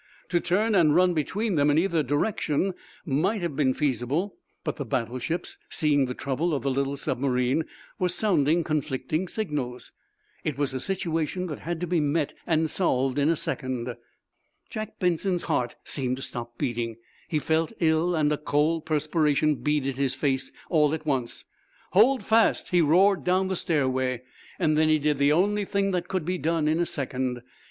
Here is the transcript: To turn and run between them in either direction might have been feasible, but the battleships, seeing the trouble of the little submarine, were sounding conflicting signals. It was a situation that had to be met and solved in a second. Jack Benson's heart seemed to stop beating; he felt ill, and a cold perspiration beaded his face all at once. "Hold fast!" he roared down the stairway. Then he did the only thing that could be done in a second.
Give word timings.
To 0.29 0.39
turn 0.39 0.73
and 0.73 0.95
run 0.95 1.13
between 1.13 1.53
them 1.53 1.69
in 1.69 1.77
either 1.77 2.01
direction 2.01 2.73
might 3.05 3.41
have 3.43 3.55
been 3.55 3.71
feasible, 3.75 4.35
but 4.63 4.77
the 4.77 4.83
battleships, 4.83 5.59
seeing 5.69 6.05
the 6.05 6.15
trouble 6.15 6.55
of 6.55 6.63
the 6.63 6.71
little 6.71 6.97
submarine, 6.97 7.65
were 7.99 8.09
sounding 8.09 8.63
conflicting 8.63 9.27
signals. 9.27 9.91
It 10.43 10.57
was 10.57 10.73
a 10.73 10.79
situation 10.79 11.45
that 11.45 11.59
had 11.59 11.79
to 11.81 11.85
be 11.85 11.99
met 11.99 12.33
and 12.47 12.67
solved 12.67 13.19
in 13.19 13.29
a 13.29 13.35
second. 13.35 13.95
Jack 14.71 14.97
Benson's 14.97 15.43
heart 15.43 15.75
seemed 15.83 16.15
to 16.17 16.23
stop 16.23 16.57
beating; 16.57 16.95
he 17.27 17.37
felt 17.37 17.71
ill, 17.79 18.15
and 18.15 18.31
a 18.31 18.39
cold 18.39 18.87
perspiration 18.87 19.53
beaded 19.53 19.97
his 19.97 20.15
face 20.15 20.51
all 20.71 20.95
at 20.95 21.05
once. 21.05 21.45
"Hold 21.91 22.23
fast!" 22.23 22.69
he 22.69 22.81
roared 22.81 23.23
down 23.23 23.49
the 23.49 23.55
stairway. 23.55 24.23
Then 24.57 24.89
he 24.89 24.97
did 24.97 25.19
the 25.19 25.31
only 25.31 25.63
thing 25.63 25.91
that 25.91 26.07
could 26.07 26.25
be 26.25 26.39
done 26.39 26.67
in 26.67 26.79
a 26.79 26.87
second. 26.87 27.43